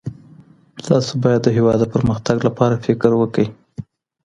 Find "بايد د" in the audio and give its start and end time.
1.21-1.47